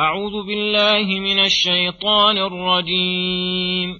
[0.00, 3.94] أعوذ بالله من الشيطان الرجيم.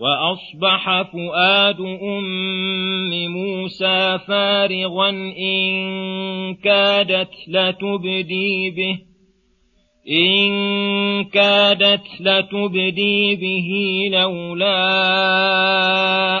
[0.00, 8.98] وأصبح فؤاد أم موسى فارغا إن كادت لتبدي به
[10.10, 13.70] إن كادت لتبدي به
[14.18, 14.80] لولا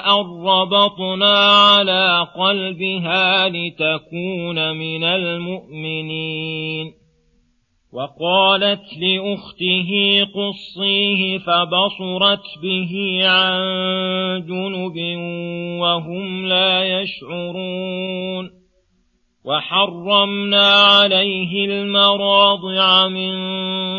[0.06, 6.99] أن ربطنا على قلبها لتكون من المؤمنين.
[7.92, 9.90] وقالت لأخته
[10.34, 13.60] قصيه فبصرت به عن
[14.46, 14.96] جنب
[15.80, 18.60] وهم لا يشعرون.
[19.44, 23.34] وحرمنا عليه المراضع من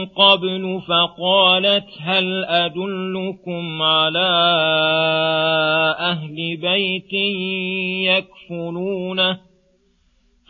[0.05, 4.29] قبل فقالت هل أدلكم على
[5.99, 7.13] أهل بيت
[8.03, 9.50] يكفلونه؟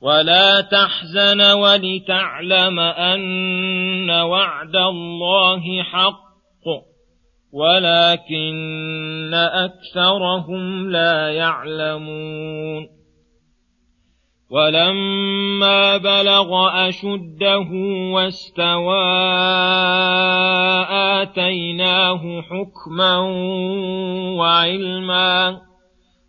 [0.00, 6.30] ولا تحزن ولتعلم أن وعد الله حق
[7.52, 13.00] ولكن أكثرهم لا يعلمون
[14.50, 17.68] ولما بلغ أشده
[18.14, 19.04] واستوى
[21.22, 23.18] آتيناه حكما
[24.38, 25.60] وعلما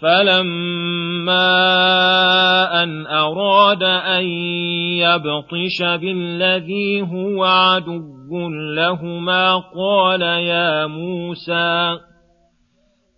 [0.00, 1.62] فلما
[2.82, 4.24] أن أراد أن
[5.02, 11.98] يبطش بالذي هو عدو لهما قال يا موسى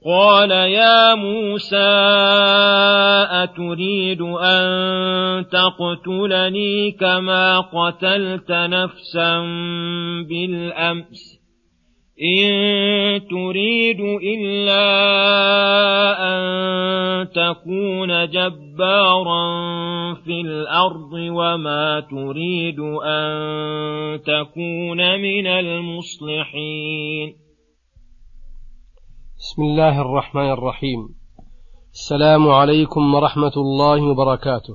[0.07, 2.01] قال يا موسى
[3.31, 9.41] أتريد أن تقتلني كما قتلت نفسا
[10.29, 11.41] بالأمس
[12.23, 14.81] إن تريد إلا
[15.59, 15.60] أن
[17.35, 19.45] تكون جبارا
[20.15, 27.35] في الأرض وما تريد أن تكون من المصلحين.
[29.39, 31.09] بسم الله الرحمن الرحيم.
[31.93, 34.75] السلام عليكم ورحمة الله وبركاته.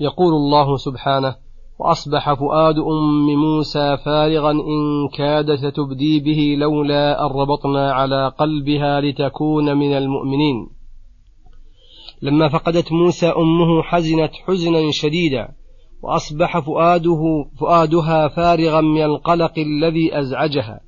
[0.00, 1.36] يقول الله سبحانه
[1.78, 9.76] وأصبح فؤاد أم موسى فارغا إن كادت تبدي به لولا أن ربطنا على قلبها لتكون
[9.76, 10.75] من المؤمنين.
[12.22, 15.48] لما فقدت موسى أمه حزنت حزنا شديدا
[16.02, 17.22] وأصبح فؤاده
[17.60, 20.80] فؤادها فارغا من القلق الذي أزعجها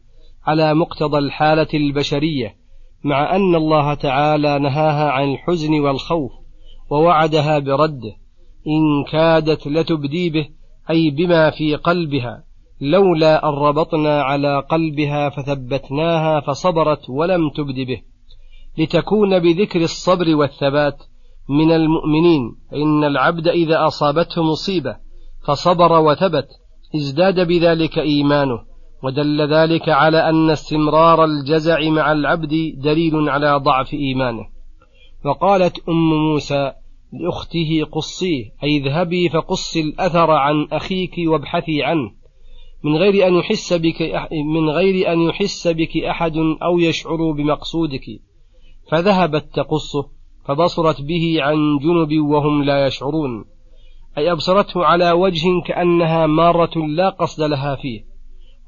[0.47, 2.55] على مقتضى الحالة البشرية
[3.05, 6.33] مع أن الله تعالى نهاها عن الحزن والخوف
[6.91, 8.17] ووعدها برده
[8.67, 10.49] إن كادت لتبدي به
[10.91, 12.45] أي بما في قلبها
[12.81, 18.03] لولا أن ربطنا على قلبها فثبتناها فصبرت ولم تبد به
[18.79, 21.03] لتكون بذكر الصبر والثبات
[21.49, 24.97] من المؤمنين فإن العبد إذا أصابته مصيبة
[25.47, 26.49] فصبر وثبت
[26.97, 28.69] ازداد بذلك إيمانه
[29.03, 34.47] ودل ذلك على أن استمرار الجزع مع العبد دليل على ضعف إيمانه.
[35.25, 36.73] وقالت أم موسى
[37.13, 42.11] لأخته قصيه أي اذهبي فقصي الأثر عن أخيك وابحثي عنه.
[42.85, 48.05] من غير أن يحس بك من غير أن يحس بك أحد أو يشعر بمقصودك
[48.91, 50.18] فذهبت تقصه.
[50.49, 53.45] فبصرت به عن جنب وهم لا يشعرون.
[54.19, 58.05] أي أبصرته على وجه كأنها مارة لا قصد لها فيه.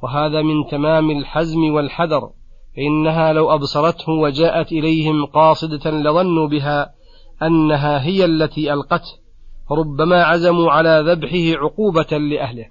[0.03, 2.31] وهذا من تمام الحزم والحذر
[2.77, 6.95] فإنها لو أبصرته وجاءت إليهم قاصدة لظنوا بها
[7.43, 9.21] أنها هي التي ألقته
[9.71, 12.67] فربما عزموا على ذبحه عقوبة لأهله.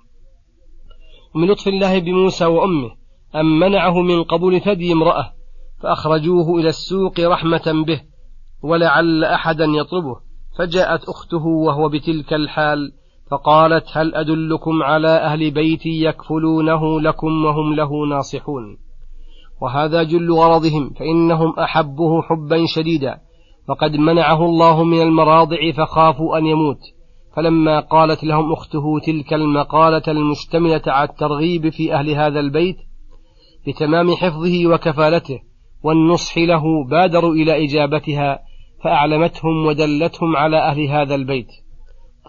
[1.35, 2.91] ومن لطف الله بموسى وأمه
[3.35, 5.33] أن منعه من قبول ثدي امرأة
[5.81, 8.08] فأخرجوه إلى السوق رحمة به
[8.61, 10.15] ولعل أحدا يطلبه.
[10.57, 12.91] فجاءت أخته وهو بتلك الحال
[13.31, 18.77] فقالت هل أدلكم على أهل بيتي يكفلونه لكم وهم له ناصحون؟
[19.61, 23.19] وهذا جل غرضهم فإنهم أحبه حبا شديدا
[23.69, 26.79] وقد منعه الله من المراضع فخافوا أن يموت.
[27.35, 32.77] فلما قالت لهم أخته تلك المقالة المشتملة على الترغيب في أهل هذا البيت
[33.67, 35.39] بتمام حفظه وكفالته
[35.83, 38.39] والنصح له بادروا إلى إجابتها
[38.83, 41.47] فأعلمتهم ودلتهم على أهل هذا البيت.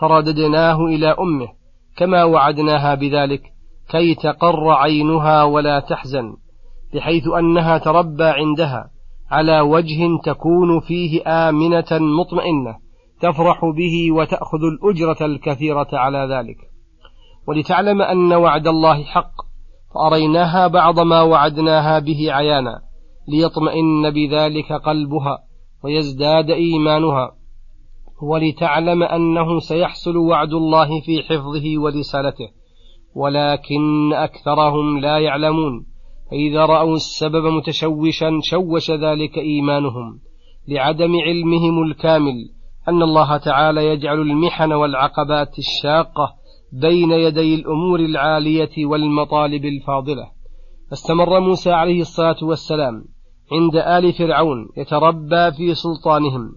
[0.00, 1.48] فرددناه إلى أمه
[1.96, 3.42] كما وعدناها بذلك
[3.90, 6.36] كي تقر عينها ولا تحزن
[6.94, 8.90] بحيث أنها تربى عندها
[9.30, 12.76] على وجه تكون فيه آمنة مطمئنة
[13.20, 16.56] تفرح به وتأخذ الأجرة الكثيرة على ذلك.
[17.48, 19.32] ولتعلم أن وعد الله حق
[19.94, 22.80] فأريناها بعض ما وعدناها به عيانا
[23.28, 25.38] ليطمئن بذلك قلبها.
[25.84, 27.32] ويزداد إيمانها
[28.22, 32.48] ولتعلم أنه سيحصل وعد الله في حفظه ورسالته
[33.14, 35.86] ولكن أكثرهم لا يعلمون
[36.30, 40.20] فإذا رأوا السبب متشوشا شوش ذلك إيمانهم
[40.68, 42.34] لعدم علمهم الكامل
[42.88, 46.34] أن الله تعالى يجعل المحن والعقبات الشاقة
[46.72, 50.30] بين يدي الأمور العالية والمطالب الفاضلة.
[50.90, 53.04] فاستمر موسى عليه الصلاة والسلام.
[53.52, 56.52] عند آل فرعون يتربى في سلطانهم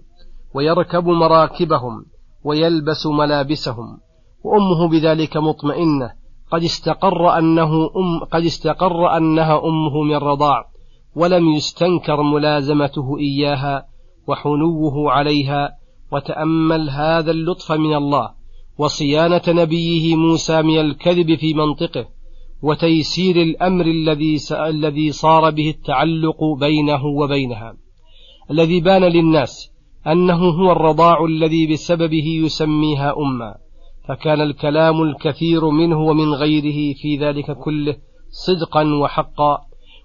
[0.56, 2.06] ويركب مراكبهم
[2.44, 4.00] ويلبس ملابسهم.
[4.44, 6.24] وأمه بذلك مطمئنة.
[6.52, 10.66] قد استقر أنه أم قد استقر أنها أمه من رضاع
[11.16, 13.86] ولم يستنكر ملازمته إياها
[14.28, 15.70] وحنوه عليها
[16.12, 18.30] وتأمل هذا اللطف من الله
[18.78, 22.06] وصيانة نبيه موسى من الكذب في منطقه.
[22.64, 27.76] وتيسير الأمر الذي الذي صار به التعلق بينه وبينها.
[28.52, 29.72] الذي بان للناس
[30.08, 33.56] أنه هو الرضاع الذي بسببه يسميها أمًا
[34.08, 37.96] فكان الكلام الكثير منه ومن غيره في ذلك كله
[38.30, 39.58] صدقا وحقا.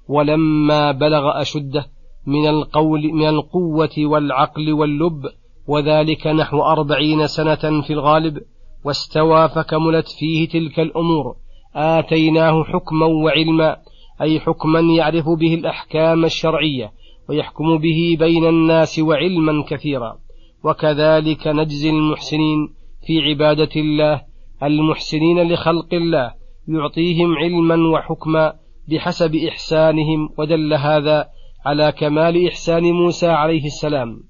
[0.09, 1.87] ولما بلغ أشده
[2.27, 5.23] من القول من القوة والعقل واللب
[5.67, 8.39] وذلك نحو أربعين سنة في الغالب
[8.85, 11.37] واستوى فكملت فيه تلك الأمور.
[11.75, 13.77] آتيناه حكما وعلما
[14.23, 16.93] أي حكما يعرف به الأحكام الشرعية
[17.29, 20.19] ويحكم به بين الناس وعلما كثيرا.
[20.65, 22.75] وكذلك نجزي المحسنين
[23.07, 24.23] في عبادة الله
[24.63, 26.33] المحسنين لخلق الله
[26.69, 28.55] يعطيهم علما وحكما
[28.89, 31.29] بحسب إحسانهم ودل هذا
[31.67, 34.21] على كمال إحسان موسى عليه السلام.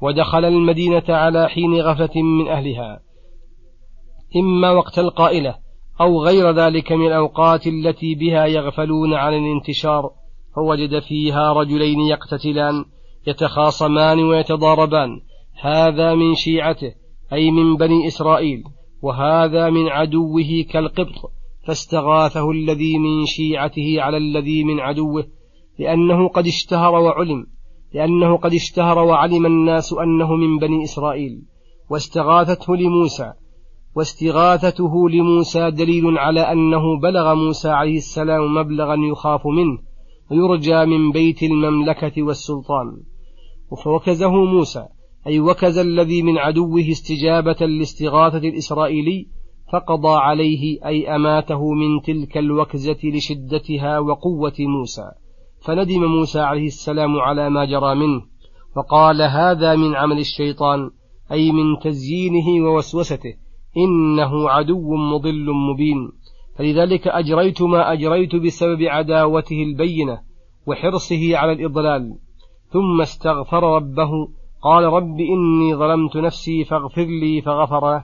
[0.00, 3.00] ودخل المدينة على حين غفلة من أهلها.
[4.36, 5.61] إما وقت القائلة
[6.00, 10.10] أو غير ذلك من الأوقات التي بها يغفلون عن الانتشار
[10.56, 12.84] فوجد فيها رجلين يقتتلان
[13.26, 15.20] يتخاصمان ويتضاربان.
[15.60, 16.94] هذا من شيعته
[17.32, 18.64] أي من بني إسرائيل
[19.02, 21.32] وهذا من عدوه كالقبط
[21.66, 25.24] فاستغاثه الذي من شيعته على الذي من عدوه
[25.78, 27.46] لأنه قد اشتهر وعلم
[27.94, 31.42] لأنه قد اشتهر وعلم الناس أنه من بني إسرائيل
[31.90, 33.32] واستغاثته لموسى
[33.94, 39.78] واستغاثته لموسى دليل على أنه بلغ موسى عليه السلام مبلغا يخاف منه
[40.30, 42.96] ويرجى من بيت المملكة والسلطان.
[43.84, 44.86] فوكزه موسى
[45.26, 49.26] أي وكز الذي من عدوه استجابة لاستغاثة الإسرائيلي
[49.72, 55.10] فقضى عليه أي أماته من تلك الوكزة لشدتها وقوة موسى.
[55.66, 58.22] فندم موسى عليه السلام على ما جرى منه
[58.76, 60.90] وقال هذا من عمل الشيطان
[61.32, 63.41] أي من تزيينه ووسوسته.
[63.76, 66.12] إنه عدو مضل مبين.
[66.58, 70.20] فلذلك أجريت ما أجريت بسبب عداوته البينة
[70.66, 72.18] وحرصه على الإضلال.
[72.68, 74.10] ثم استغفر ربه.
[74.62, 78.02] قال رب إني ظلمت نفسي فاغفر لي فغفر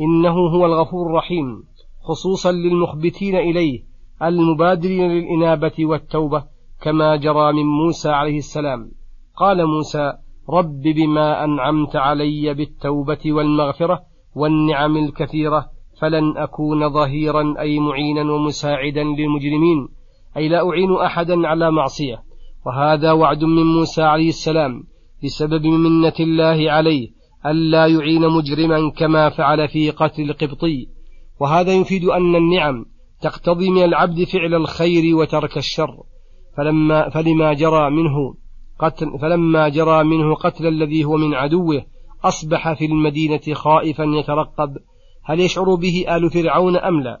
[0.00, 1.62] إنه هو الغفور الرحيم.
[2.08, 3.82] خصوصا للمخبتين إليه
[4.22, 6.44] المبادرين للإنابة والتوبة
[6.82, 8.90] كما جرى من موسى عليه السلام.
[9.36, 10.12] قال موسى
[10.50, 15.66] رب بما أنعمت علي بالتوبة والمغفرة والنعم الكثيرة
[16.00, 19.88] فلن أكون ظهيرا أي معينا ومساعدا للمجرمين
[20.36, 22.22] أي لا أعين أحدا على معصية.
[22.66, 24.82] وهذا وعد من موسى عليه السلام
[25.24, 27.08] بسبب منة الله عليه
[27.46, 30.88] ألا يعين مجرما كما فعل في قتل القبطي.
[31.40, 32.84] وهذا يفيد أن النعم
[33.20, 36.02] تقتضي من العبد فعل الخير وترك الشر.
[36.56, 38.34] فلما فلما جرى منه
[38.78, 41.84] قتل فلما جرى منه قتل الذي هو من عدوه
[42.24, 44.76] أصبح في المدينة خائفا يترقب
[45.24, 47.20] هل يشعر به آل فرعون أم لا؟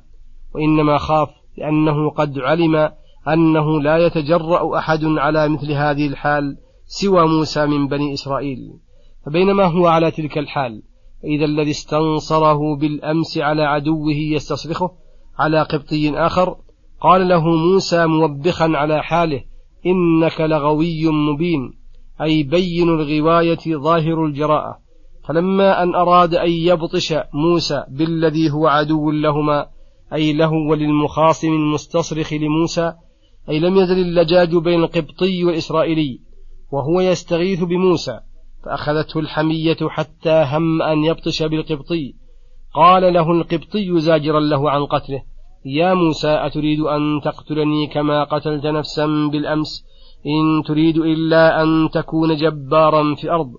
[0.54, 1.28] وإنما خاف
[1.58, 2.90] لأنه قد علم
[3.28, 6.56] أنه لا يتجرأ أحد على مثل هذه الحال
[6.86, 8.58] سوى موسى من بني إسرائيل.
[9.26, 10.82] فبينما هو على تلك الحال
[11.24, 14.90] إذا الذي استنصره بالأمس على عدوه يستصرخه
[15.38, 16.56] على قبطي آخر
[17.00, 19.44] قال له موسى موبخا على حاله
[19.86, 21.72] إنك لغوي مبين
[22.22, 24.81] أي بين الغواية ظاهر الجراءة.
[25.28, 29.66] فلما أن أراد أن يبطش موسى بالذي هو عدو لهما
[30.12, 32.92] أي له وللمخاصم المستصرخ لموسى
[33.48, 36.20] أي لم يزل اللجاج بين القبطي والإسرائيلي
[36.72, 38.20] وهو يستغيث بموسى
[38.64, 42.14] فأخذته الحمية حتى هم أن يبطش بالقبطي.
[42.74, 45.22] قال له القبطي زاجرا له عن قتله
[45.64, 49.84] يا موسى أتريد أن تقتلني كما قتلت نفسا بالأمس؟
[50.26, 53.52] إن تريد إلا أن تكون جبارا في الأرض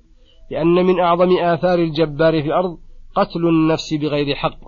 [0.52, 2.78] لأن من أعظم آثار الجبار في الأرض
[3.16, 4.60] قتل النفس بغير حق.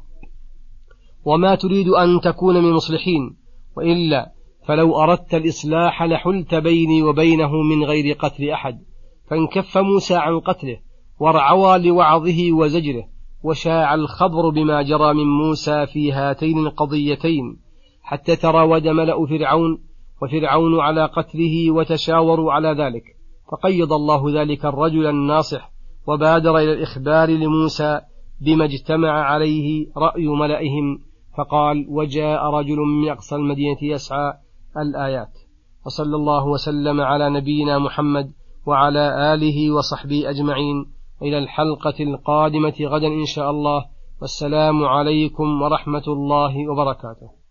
[1.25, 3.37] وما تريد أن تكون من مصلحين
[3.77, 4.31] وإلا
[4.67, 8.79] فلو أردت الإصلاح لحلت بيني وبينه من غير قتل أحد.
[9.29, 10.77] فانكف موسى عن قتله
[11.19, 13.03] وارعوى لوعظه وزجره
[13.43, 17.57] وشاع الخبر بما جرى من موسى في هاتين القضيتين
[18.01, 19.81] حتى تراود ملأ فرعون
[20.21, 23.03] وفرعون على قتله وتشاوروا على ذلك.
[23.51, 25.71] فقيض الله ذلك الرجل الناصح
[26.07, 28.01] وبادر إلى الإخبار لموسى
[28.41, 30.99] بما اجتمع عليه رأي ملئهم
[31.37, 34.33] فقال وجاء رجل من أقصى المدينة يسعى
[34.77, 35.37] الآيات.
[35.85, 38.31] وصلى الله وسلم على نبينا محمد
[38.65, 40.85] وعلى آله وصحبه أجمعين.
[41.21, 43.85] إلى الحلقة القادمة غدا إن شاء الله.
[44.21, 47.44] والسلام عليكم ورحمة الله وبركاته.